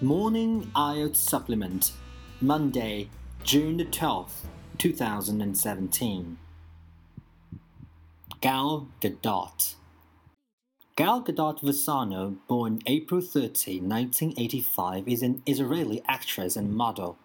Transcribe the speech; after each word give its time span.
Morning 0.00 0.70
IELTS 0.76 1.16
Supplement, 1.16 1.90
Monday, 2.40 3.10
June 3.42 3.78
the 3.78 3.84
12th, 3.84 4.44
2017. 4.78 6.38
Gal 8.40 8.86
Gadot. 9.00 9.74
Gal 10.94 11.20
Gadot 11.24 11.60
Varsano, 11.64 12.36
born 12.46 12.78
April 12.86 13.20
30, 13.20 13.80
1985, 13.80 15.08
is 15.08 15.24
an 15.24 15.42
Israeli 15.46 16.00
actress 16.06 16.54
and 16.54 16.72
model. 16.72 17.18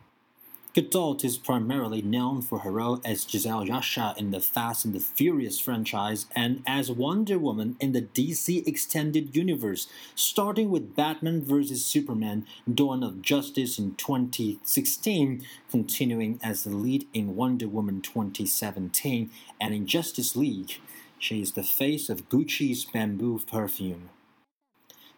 Gadot 0.74 1.24
is 1.24 1.38
primarily 1.38 2.02
known 2.02 2.42
for 2.42 2.60
her 2.60 2.72
role 2.72 3.00
as 3.06 3.28
Giselle 3.30 3.64
Yashar 3.64 4.18
in 4.18 4.32
the 4.32 4.40
Fast 4.40 4.86
and 4.86 4.96
the 4.96 5.00
Furious 5.00 5.60
franchise 5.60 6.26
and 6.36 6.64
as 6.66 6.92
Wonder 6.92 7.38
Woman 7.38 7.76
in 7.80 7.92
the 7.92 8.02
DC 8.02 8.66
Extended 8.68 9.36
Universe, 9.36 9.86
starting 10.16 10.72
with 10.72 10.96
Batman 10.96 11.44
vs. 11.44 11.86
Superman 11.86 12.48
Dawn 12.68 13.04
of 13.04 13.22
Justice 13.22 13.78
in 13.78 13.94
2016, 13.94 15.46
continuing 15.70 16.40
as 16.42 16.64
the 16.64 16.72
lead 16.72 17.06
in 17.14 17.36
Wonder 17.36 17.68
Woman 17.68 18.02
2017, 18.02 19.30
and 19.62 19.76
in 19.76 19.86
Justice 19.86 20.36
League. 20.36 20.80
She 21.20 21.40
is 21.40 21.52
the 21.52 21.62
face 21.62 22.10
of 22.10 22.30
Gucci's 22.30 22.84
bamboo 22.84 23.40
perfume. 23.46 24.10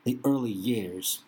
The 0.04 0.20
early 0.26 0.52
years. 0.52 1.20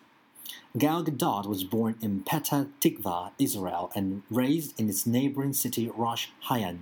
Gal 0.76 1.04
Gadot 1.04 1.46
was 1.46 1.64
born 1.64 1.96
in 2.00 2.22
Petah 2.22 2.68
Tikva, 2.80 3.32
Israel, 3.38 3.90
and 3.94 4.22
raised 4.30 4.78
in 4.78 4.88
its 4.88 5.06
neighboring 5.06 5.52
city 5.52 5.88
Rosh 5.88 6.28
HaAyin. 6.48 6.80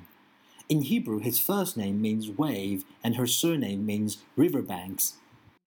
In 0.69 0.83
Hebrew, 0.83 1.21
his 1.21 1.39
first 1.39 1.77
name 1.77 2.01
means 2.01 2.29
wave, 2.31 2.85
and 3.05 3.17
her 3.17 3.27
surname 3.27 3.87
means 3.87 4.19
riverbanks. 4.37 5.15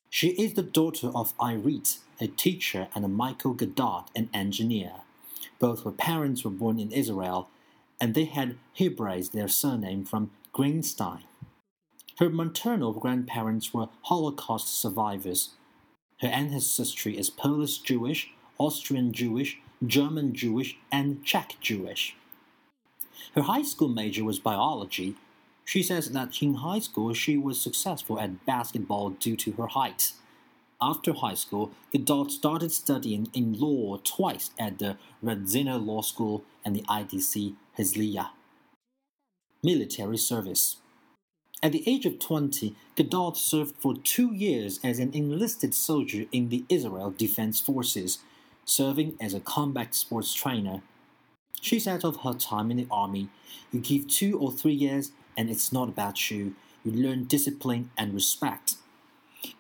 She 0.10 0.30
is 0.30 0.54
the 0.54 0.64
daughter 0.64 1.12
of 1.16 1.38
Irit, 1.38 2.00
a 2.20 2.28
teacher, 2.28 2.90
and 2.94 3.16
Michael 3.16 3.56
Gadot, 3.56 4.08
an 4.16 4.30
engineer. 4.34 5.02
Both 5.60 5.84
her 5.84 5.92
parents 5.92 6.44
were 6.44 6.52
born 6.52 6.80
in 6.80 6.92
Israel, 6.92 7.50
and 8.02 8.14
they 8.14 8.26
had 8.26 8.58
Hebraized 8.78 9.32
their 9.32 9.48
surname 9.48 10.06
from 10.06 10.32
Greenstein. 10.54 11.22
Her 12.18 12.30
maternal 12.30 12.92
grandparents 12.92 13.74
were 13.74 13.90
Holocaust 14.04 14.68
survivors. 14.68 15.52
Her 16.22 16.28
ancestry 16.28 17.18
is 17.18 17.30
Polish 17.30 17.78
Jewish, 17.78 18.32
Austrian 18.58 19.14
Jewish, 19.14 19.58
German 19.86 20.34
Jewish, 20.34 20.78
and 20.92 21.24
Czech 21.24 21.56
Jewish. 21.62 22.16
Her 23.36 23.44
high 23.44 23.62
school 23.62 23.88
major 23.88 24.24
was 24.24 24.40
biology. 24.40 25.16
She 25.64 25.82
says 25.82 26.10
that 26.10 26.42
in 26.42 26.56
high 26.56 26.80
school 26.80 27.14
she 27.14 27.38
was 27.38 27.62
successful 27.62 28.20
at 28.20 28.46
basketball 28.46 29.12
due 29.12 29.38
to 29.38 29.54
her 29.54 29.68
height. 29.68 30.14
After 30.82 31.14
high 31.14 31.36
school, 31.36 31.72
Gadot 31.94 32.32
started 32.32 32.72
studying 32.72 33.30
in 33.34 33.60
law 33.60 33.98
twice 33.98 34.52
at 34.58 34.80
the 34.80 34.98
Radzyner 35.24 35.78
Law 35.86 36.02
School 36.02 36.44
and 36.66 36.76
the 36.76 36.84
IDC 36.84 37.56
Herzliya. 37.78 38.30
Military 39.62 40.18
service. 40.18 40.78
At 41.62 41.74
the 41.74 41.84
age 41.86 42.06
of 42.06 42.20
20, 42.20 42.74
Gadot 42.96 43.36
served 43.36 43.76
for 43.76 43.94
two 43.98 44.34
years 44.34 44.80
as 44.82 44.98
an 44.98 45.12
enlisted 45.14 45.74
soldier 45.74 46.26
in 46.32 46.48
the 46.48 46.64
Israel 46.70 47.12
Defense 47.12 47.60
Forces, 47.60 48.20
serving 48.64 49.18
as 49.20 49.34
a 49.34 49.42
combat 49.42 49.94
sports 49.94 50.34
trainer. 50.34 50.82
She 51.60 51.78
said 51.80 52.06
of 52.06 52.22
her 52.22 52.34
time 52.34 52.72
in 52.72 52.78
the 52.78 52.88
army, 52.90 53.28
You 53.74 53.82
give 53.82 54.08
two 54.08 54.40
or 54.40 54.54
three 54.54 54.74
years, 54.74 55.12
and 55.36 55.50
it's 55.50 55.74
not 55.74 55.90
about 55.90 56.32
you. 56.32 56.56
You 56.86 56.94
learn 56.94 57.26
discipline 57.26 57.92
and 57.98 58.14
respect. 58.14 58.76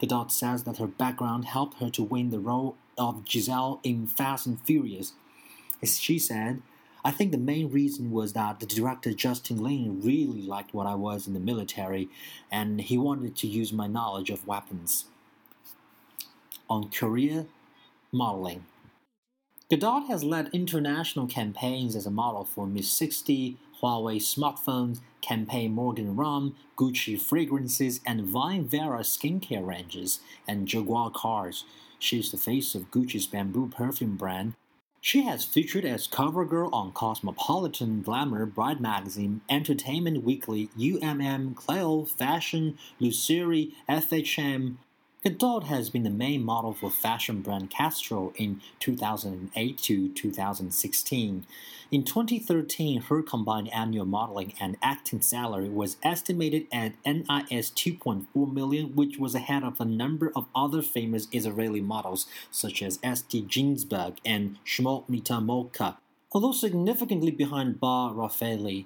Gadot 0.01 0.31
says 0.31 0.63
that 0.63 0.77
her 0.77 0.87
background 0.87 1.45
helped 1.45 1.79
her 1.79 1.89
to 1.89 2.03
win 2.03 2.29
the 2.29 2.39
role 2.39 2.77
of 2.97 3.25
Giselle 3.27 3.81
in 3.83 4.07
Fast 4.07 4.47
and 4.47 4.61
Furious. 4.61 5.13
As 5.83 5.99
she 5.99 6.17
said, 6.17 6.61
I 7.03 7.11
think 7.11 7.31
the 7.31 7.37
main 7.37 7.71
reason 7.71 8.11
was 8.11 8.33
that 8.33 8.59
the 8.59 8.65
director 8.65 9.13
Justin 9.13 9.63
Lin 9.63 10.01
really 10.01 10.41
liked 10.41 10.73
what 10.73 10.87
I 10.87 10.95
was 10.95 11.27
in 11.27 11.33
the 11.33 11.39
military 11.39 12.09
and 12.51 12.81
he 12.81 12.97
wanted 12.97 13.35
to 13.37 13.47
use 13.47 13.71
my 13.71 13.87
knowledge 13.87 14.29
of 14.29 14.45
weapons. 14.45 15.05
On 16.69 16.89
career 16.89 17.45
modeling. 18.11 18.65
Gadot 19.71 20.07
has 20.07 20.23
led 20.23 20.49
international 20.51 21.27
campaigns 21.27 21.95
as 21.95 22.05
a 22.05 22.11
model 22.11 22.43
for 22.43 22.65
Miss 22.65 22.91
60, 22.91 23.57
Huawei 23.81 24.17
smartphones, 24.17 24.99
Captain 25.21 25.71
Morgan 25.71 26.15
Rum, 26.15 26.55
Gucci 26.75 27.21
fragrances, 27.21 28.01
and 28.05 28.25
Vine 28.25 28.65
Vera 28.65 28.99
skincare 28.99 29.65
ranges, 29.65 30.19
and 30.47 30.67
Jaguar 30.67 31.11
cars. 31.11 31.65
She's 31.99 32.31
the 32.31 32.37
face 32.37 32.73
of 32.73 32.89
Gucci's 32.89 33.27
bamboo 33.27 33.67
perfume 33.69 34.17
brand, 34.17 34.55
she 35.01 35.23
has 35.23 35.45
featured 35.45 35.85
as 35.85 36.07
cover 36.07 36.45
girl 36.45 36.69
on 36.73 36.91
Cosmopolitan, 36.91 38.01
Glamour, 38.01 38.45
Bride 38.45 38.81
Magazine, 38.81 39.41
Entertainment 39.49 40.23
Weekly, 40.23 40.69
UMM, 40.77 41.55
Cleo, 41.55 42.03
Fashion, 42.05 42.77
Lucire, 42.99 43.71
FHM, 43.87 44.75
Gadot 45.25 45.65
has 45.65 45.89
been 45.89 46.03
the 46.03 46.09
main 46.09 46.45
model 46.45 46.73
for 46.73 46.89
fashion 46.89 47.41
brand 47.41 47.69
Castro 47.69 48.31
in 48.37 48.61
2008 48.79 49.77
to 49.79 50.07
2016. 50.13 51.45
In 51.91 52.03
2013, 52.05 53.01
her 53.01 53.21
combined 53.21 53.69
annual 53.73 54.05
modeling 54.05 54.53
and 54.61 54.77
acting 54.81 55.19
salary 55.19 55.67
was 55.67 55.97
estimated 56.03 56.67
at 56.71 56.93
NIS 57.05 57.69
2.4 57.71 58.53
million, 58.53 58.95
which 58.95 59.17
was 59.17 59.35
ahead 59.35 59.65
of 59.65 59.81
a 59.81 59.85
number 59.85 60.31
of 60.37 60.47
other 60.55 60.81
famous 60.81 61.27
Israeli 61.33 61.81
models 61.81 62.25
such 62.49 62.81
as 62.81 62.97
Esti 63.03 63.41
Ginzburg 63.41 64.19
and 64.23 64.57
Shlomit 64.65 65.45
Malka, 65.45 65.97
although 66.31 66.53
significantly 66.53 67.31
behind 67.31 67.81
Bar 67.81 68.13
Refaeli. 68.13 68.85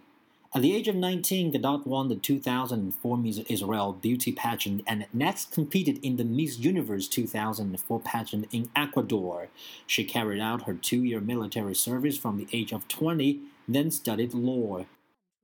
At 0.55 0.61
the 0.61 0.75
age 0.75 0.87
of 0.87 0.95
19, 0.95 1.51
Gadot 1.51 1.87
won 1.87 2.09
the 2.09 2.15
2004 2.15 3.17
Miss 3.17 3.39
Israel 3.49 3.93
beauty 3.93 4.31
pageant 4.31 4.83
and 4.85 5.07
next 5.11 5.51
competed 5.51 5.97
in 6.03 6.17
the 6.17 6.23
Miss 6.23 6.59
Universe 6.59 7.07
2004 7.07 7.99
pageant 8.01 8.47
in 8.51 8.69
Ecuador. 8.75 9.47
She 9.87 10.03
carried 10.03 10.39
out 10.39 10.67
her 10.67 10.75
two 10.75 11.03
year 11.03 11.19
military 11.19 11.73
service 11.73 12.19
from 12.19 12.37
the 12.37 12.47
age 12.53 12.71
of 12.71 12.87
20, 12.87 13.39
then 13.67 13.89
studied 13.89 14.35
law. 14.35 14.85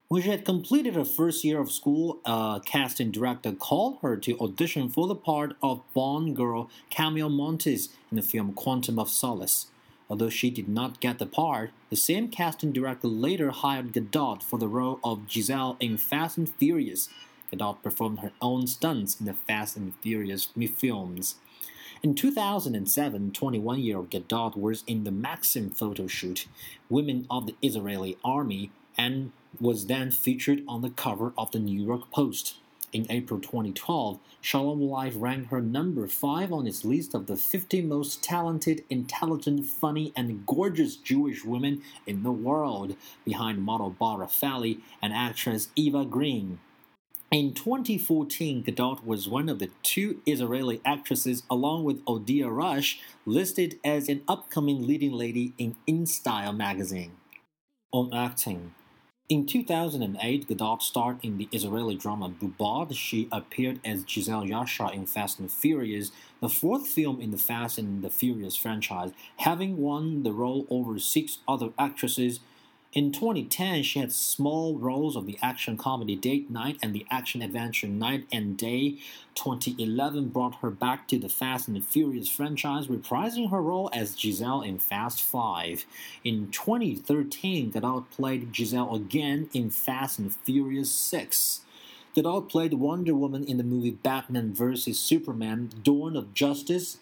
When 0.09 0.21
she 0.21 0.29
had 0.29 0.45
completed 0.45 0.93
her 0.93 1.05
first 1.05 1.43
year 1.43 1.59
of 1.59 1.71
school, 1.71 2.19
a 2.23 2.61
casting 2.63 3.09
director 3.09 3.53
called 3.53 3.97
her 4.03 4.15
to 4.17 4.37
audition 4.39 4.89
for 4.89 5.07
the 5.07 5.15
part 5.15 5.55
of 5.63 5.81
Bond 5.95 6.35
girl 6.35 6.69
Camille 6.91 7.29
Montes 7.29 7.89
in 8.11 8.17
the 8.17 8.21
film 8.21 8.53
Quantum 8.53 8.99
of 8.99 9.09
Solace. 9.09 9.71
Although 10.09 10.29
she 10.29 10.49
did 10.49 10.67
not 10.67 10.99
get 10.99 11.19
the 11.19 11.25
part, 11.25 11.71
the 11.89 11.95
same 11.95 12.29
casting 12.29 12.71
director 12.71 13.07
later 13.07 13.51
hired 13.51 13.93
Gadot 13.93 14.41
for 14.41 14.57
the 14.57 14.67
role 14.67 14.99
of 15.03 15.29
Giselle 15.29 15.77
in 15.79 15.97
Fast 15.97 16.37
and 16.37 16.49
Furious. 16.49 17.09
Gadot 17.51 17.83
performed 17.83 18.19
her 18.19 18.31
own 18.41 18.65
stunts 18.65 19.19
in 19.19 19.27
the 19.27 19.33
Fast 19.33 19.77
and 19.77 19.93
Furious 20.01 20.49
films. 20.77 21.35
In 22.01 22.15
2007, 22.15 23.31
21 23.31 23.79
year 23.81 23.97
old 23.97 24.09
Gadot 24.09 24.55
was 24.55 24.83
in 24.87 25.03
the 25.03 25.11
Maxim 25.11 25.69
photo 25.69 26.07
shoot, 26.07 26.47
Women 26.89 27.27
of 27.29 27.45
the 27.45 27.55
Israeli 27.61 28.17
Army, 28.23 28.71
and 28.97 29.31
was 29.59 29.85
then 29.85 30.09
featured 30.09 30.63
on 30.67 30.81
the 30.81 30.89
cover 30.89 31.33
of 31.37 31.51
the 31.51 31.59
New 31.59 31.85
York 31.85 32.09
Post. 32.09 32.55
In 32.91 33.05
April 33.11 33.39
2012, 33.39 34.19
Shalom 34.41 34.81
Life 34.81 35.13
ranked 35.15 35.51
her 35.51 35.61
number 35.61 36.07
5 36.07 36.51
on 36.51 36.65
its 36.65 36.83
list 36.83 37.13
of 37.13 37.27
the 37.27 37.35
50 37.35 37.83
most 37.83 38.23
talented, 38.23 38.83
intelligent, 38.89 39.67
funny, 39.67 40.11
and 40.15 40.43
gorgeous 40.47 40.95
Jewish 40.95 41.45
women 41.45 41.83
in 42.07 42.23
the 42.23 42.31
world, 42.31 42.95
behind 43.23 43.61
model 43.61 43.91
Bar 43.91 44.19
Refaeli 44.19 44.79
and 45.03 45.13
actress 45.13 45.67
Eva 45.75 46.03
Green. 46.03 46.59
In 47.29 47.53
2014, 47.53 48.63
Gadot 48.63 49.05
was 49.05 49.29
one 49.29 49.49
of 49.49 49.59
the 49.59 49.69
two 49.83 50.23
Israeli 50.25 50.81
actresses, 50.83 51.43
along 51.47 51.83
with 51.83 52.03
Odeya 52.05 52.49
Rush, 52.49 52.99
listed 53.23 53.79
as 53.85 54.09
an 54.09 54.23
upcoming 54.27 54.87
leading 54.87 55.11
lady 55.11 55.53
in 55.59 55.75
InStyle 55.87 56.57
magazine. 56.57 57.11
On 57.91 58.11
acting, 58.11 58.73
in 59.29 59.45
2008, 59.45 60.47
Gadot 60.47 60.81
starred 60.81 61.19
in 61.21 61.37
the 61.37 61.47
Israeli 61.51 61.95
drama 61.95 62.29
Bubot. 62.29 62.95
She 62.95 63.27
appeared 63.31 63.79
as 63.85 64.03
Giselle 64.07 64.43
Yashar 64.43 64.91
in 64.91 65.05
Fast 65.05 65.37
and 65.37 65.51
Furious, 65.51 66.11
the 66.41 66.49
fourth 66.49 66.87
film 66.87 67.21
in 67.21 67.29
the 67.29 67.37
Fast 67.37 67.77
and 67.77 68.03
the 68.03 68.09
Furious 68.09 68.55
franchise, 68.55 69.11
having 69.37 69.77
won 69.77 70.23
the 70.23 70.31
role 70.31 70.65
over 70.71 70.97
six 70.97 71.37
other 71.47 71.69
actresses 71.77 72.39
in 72.91 73.11
2010, 73.11 73.83
she 73.83 73.99
had 73.99 74.11
small 74.11 74.75
roles 74.75 75.15
of 75.15 75.27
the 75.27 75.37
action 75.43 75.77
comedy 75.77 76.15
Date 76.15 76.49
Night 76.49 76.79
and 76.81 76.93
the 76.93 77.05
action 77.11 77.43
adventure 77.43 77.87
Knight 77.87 78.25
and 78.31 78.57
Day. 78.57 78.97
2011 79.35 80.29
brought 80.29 80.55
her 80.55 80.71
back 80.71 81.07
to 81.09 81.19
the 81.19 81.29
Fast 81.29 81.67
and 81.67 81.77
the 81.77 81.81
Furious 81.81 82.29
franchise, 82.29 82.87
reprising 82.87 83.51
her 83.51 83.61
role 83.61 83.91
as 83.93 84.19
Giselle 84.19 84.63
in 84.63 84.79
Fast 84.79 85.21
5. 85.21 85.85
In 86.23 86.49
2013, 86.49 87.71
Gadot 87.73 88.09
played 88.09 88.55
Giselle 88.55 88.95
again 88.95 89.51
in 89.53 89.69
Fast 89.69 90.17
and 90.17 90.33
Furious 90.33 90.91
6. 90.91 91.61
Gadot 92.15 92.49
played 92.49 92.73
Wonder 92.73 93.13
Woman 93.13 93.43
in 93.43 93.57
the 93.57 93.63
movie 93.63 93.91
Batman 93.91 94.51
vs. 94.51 94.97
Superman 94.97 95.69
Dawn 95.83 96.15
of 96.15 96.33
Justice 96.33 96.97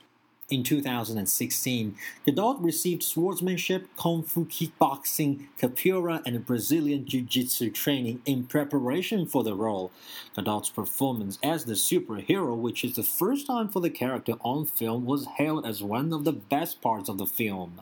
In 0.50 0.64
2016, 0.64 1.98
Gadot 2.26 2.64
received 2.64 3.04
swordsmanship, 3.04 3.90
kung 3.98 4.24
fu 4.24 4.46
kickboxing, 4.46 5.48
capoeira, 5.60 6.22
and 6.26 6.46
Brazilian 6.46 7.06
jiu-jitsu 7.06 7.70
training 7.72 8.22
in 8.26 8.46
preparation 8.46 9.26
for 9.26 9.44
the 9.44 9.54
role. 9.54 9.92
Gadot's 10.38 10.70
performance 10.70 11.38
as 11.44 11.66
the 11.66 11.74
superhero, 11.74 12.56
which 12.56 12.86
is 12.86 12.96
the 12.96 13.04
first 13.04 13.46
time 13.46 13.68
for 13.68 13.82
the 13.82 13.90
character 13.90 14.36
on 14.40 14.66
film, 14.66 15.06
was 15.06 15.26
hailed 15.38 15.66
as 15.66 15.84
one 15.84 16.14
of 16.14 16.24
the 16.24 16.32
best 16.32 16.82
parts 16.82 17.10
of 17.10 17.18
the 17.18 17.26
film. 17.26 17.82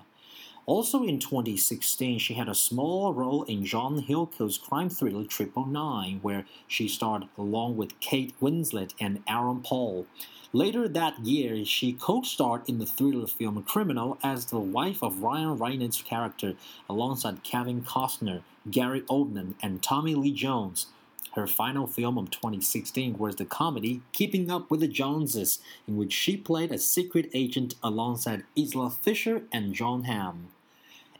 Also 0.67 1.03
in 1.03 1.19
2016, 1.19 2.17
she 2.17 2.33
had 2.33 2.49
a 2.49 2.55
small 2.55 3.13
role 3.13 3.43
in 3.43 3.63
John 3.63 4.01
Hillcoat's 4.01 4.57
crime 4.57 4.89
thriller 4.89 5.23
Triple 5.23 5.67
Nine, 5.67 6.17
where 6.23 6.45
she 6.67 6.87
starred 6.87 7.25
along 7.37 7.77
with 7.77 7.99
Kate 7.99 8.33
Winslet 8.41 8.95
and 8.99 9.21
Aaron 9.27 9.61
Paul. 9.61 10.07
Later 10.53 10.87
that 10.87 11.19
year, 11.19 11.63
she 11.65 11.93
co 11.93 12.23
starred 12.23 12.67
in 12.67 12.79
the 12.79 12.87
thriller 12.87 13.27
film 13.27 13.61
Criminal 13.61 14.17
as 14.23 14.45
the 14.45 14.59
wife 14.59 15.03
of 15.03 15.21
Ryan 15.21 15.59
Reynolds' 15.59 16.01
character 16.01 16.55
alongside 16.89 17.43
Kevin 17.43 17.83
Costner, 17.83 18.41
Gary 18.71 19.01
Oldman, 19.01 19.53
and 19.61 19.83
Tommy 19.83 20.15
Lee 20.15 20.31
Jones. 20.31 20.87
Her 21.33 21.45
final 21.45 21.85
film 21.85 22.17
of 22.17 22.31
2016 22.31 23.19
was 23.19 23.35
the 23.35 23.45
comedy 23.45 24.01
Keeping 24.13 24.49
Up 24.49 24.71
with 24.71 24.79
the 24.79 24.87
Joneses, 24.87 25.59
in 25.87 25.97
which 25.97 26.13
she 26.13 26.37
played 26.37 26.71
a 26.71 26.79
secret 26.79 27.29
agent 27.33 27.75
alongside 27.83 28.45
Isla 28.55 28.89
Fisher 28.89 29.43
and 29.51 29.73
Jon 29.73 30.05
Hamm. 30.05 30.47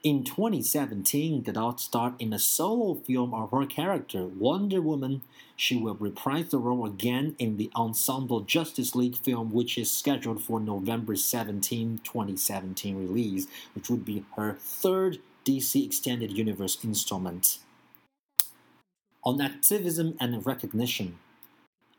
In 0.06 0.24
2017, 0.24 1.42
Gadot 1.42 1.80
starred 1.80 2.14
in 2.20 2.32
a 2.32 2.38
solo 2.38 2.94
film 2.94 3.34
of 3.34 3.50
her 3.50 3.66
character, 3.66 4.28
Wonder 4.28 4.80
Woman. 4.80 5.24
She 5.56 5.76
will 5.78 5.96
reprise 5.96 6.50
the 6.50 6.60
role 6.60 6.86
again 6.86 7.36
in 7.40 7.58
the 7.58 7.72
Ensemble 7.76 8.42
Justice 8.42 8.94
League 8.94 9.18
film, 9.18 9.52
which 9.52 9.80
is 9.80 9.90
scheduled 9.90 10.44
for 10.44 10.60
November 10.60 11.16
17, 11.16 12.02
2017 12.04 12.96
release, 12.96 13.48
which 13.74 13.90
would 13.90 14.06
be 14.06 14.24
her 14.36 14.54
third 14.60 15.18
DC 15.44 15.84
Extended 15.84 16.38
Universe 16.38 16.78
installment. 16.84 17.58
On 19.24 19.42
activism 19.42 20.16
and 20.20 20.46
recognition, 20.46 21.18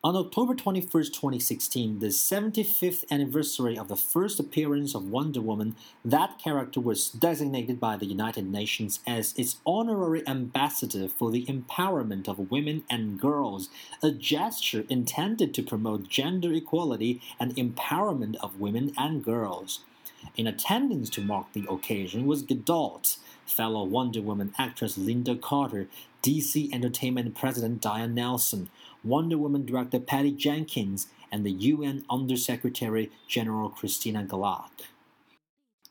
on 0.06 0.14
October 0.14 0.54
21, 0.54 0.88
2016, 0.88 1.98
the 1.98 2.06
75th 2.06 3.04
anniversary 3.10 3.76
of 3.76 3.88
the 3.88 3.96
first 3.96 4.38
appearance 4.38 4.94
of 4.94 5.10
Wonder 5.10 5.40
Woman, 5.40 5.74
that 6.04 6.38
character 6.38 6.78
was 6.78 7.08
designated 7.08 7.80
by 7.80 7.96
the 7.96 8.06
United 8.06 8.48
Nations 8.48 9.00
as 9.04 9.34
its 9.36 9.56
honorary 9.66 10.22
ambassador 10.28 11.08
for 11.08 11.32
the 11.32 11.44
empowerment 11.46 12.28
of 12.28 12.52
women 12.52 12.84
and 12.88 13.20
girls, 13.20 13.68
a 14.00 14.12
gesture 14.12 14.84
intended 14.88 15.52
to 15.54 15.62
promote 15.64 16.08
gender 16.08 16.52
equality 16.52 17.20
and 17.40 17.56
empowerment 17.56 18.36
of 18.36 18.60
women 18.60 18.92
and 18.96 19.24
girls. 19.24 19.80
In 20.36 20.46
attendance 20.46 21.10
to 21.10 21.20
mark 21.20 21.52
the 21.52 21.66
occasion 21.68 22.26
was 22.26 22.44
Gadot, 22.44 23.16
fellow 23.44 23.82
Wonder 23.82 24.22
Woman 24.22 24.54
actress 24.56 24.96
Lynda 24.96 25.40
Carter, 25.40 25.88
DC 26.22 26.72
Entertainment 26.72 27.34
President 27.34 27.80
Diane 27.80 28.14
Nelson, 28.14 28.68
Wonder 29.04 29.38
Woman 29.38 29.66
director 29.66 30.00
Patty 30.00 30.32
Jenkins, 30.32 31.08
and 31.30 31.44
the 31.44 31.52
UN 31.52 32.04
Undersecretary 32.08 33.10
General 33.28 33.68
Cristina 33.68 34.24
Gallach. 34.24 34.70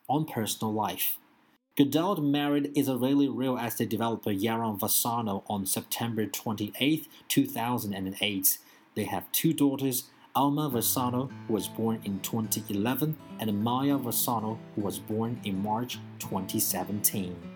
On 0.07 0.25
personal 0.25 0.73
life, 0.73 1.17
Gadot 1.77 2.23
married 2.23 2.71
Israeli 2.75 3.27
real 3.27 3.57
estate 3.57 3.89
developer 3.89 4.31
Yaron 4.31 4.79
Varsano 4.79 5.43
on 5.47 5.65
September 5.65 6.25
28, 6.25 7.07
2008. 7.27 8.57
They 8.95 9.03
have 9.03 9.31
two 9.33 9.51
daughters, 9.51 10.05
Alma 10.33 10.69
Varsano, 10.69 11.29
who 11.47 11.53
was 11.53 11.67
born 11.67 11.99
in 12.05 12.19
2011, 12.21 13.17
and 13.39 13.63
Maya 13.63 13.97
Varsano, 13.97 14.57
who 14.75 14.81
was 14.81 14.99
born 14.99 15.39
in 15.43 15.61
March 15.61 15.97
2017. 16.19 17.54